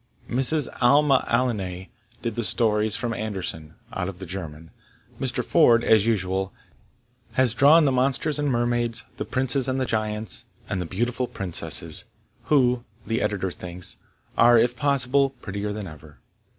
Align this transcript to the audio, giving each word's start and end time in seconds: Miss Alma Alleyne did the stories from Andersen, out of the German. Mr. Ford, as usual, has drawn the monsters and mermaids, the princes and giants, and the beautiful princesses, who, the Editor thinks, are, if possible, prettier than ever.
Miss 0.27 0.67
Alma 0.81 1.23
Alleyne 1.27 1.87
did 2.23 2.33
the 2.33 2.43
stories 2.43 2.95
from 2.95 3.13
Andersen, 3.13 3.75
out 3.93 4.09
of 4.09 4.17
the 4.17 4.25
German. 4.25 4.71
Mr. 5.19 5.45
Ford, 5.45 5.83
as 5.83 6.07
usual, 6.07 6.51
has 7.33 7.53
drawn 7.53 7.85
the 7.85 7.91
monsters 7.91 8.39
and 8.39 8.49
mermaids, 8.49 9.03
the 9.17 9.25
princes 9.25 9.67
and 9.69 9.85
giants, 9.87 10.45
and 10.67 10.81
the 10.81 10.87
beautiful 10.87 11.27
princesses, 11.27 12.05
who, 12.45 12.83
the 13.05 13.21
Editor 13.21 13.51
thinks, 13.51 13.97
are, 14.39 14.57
if 14.57 14.75
possible, 14.75 15.35
prettier 15.39 15.71
than 15.71 15.85
ever. 15.85 16.17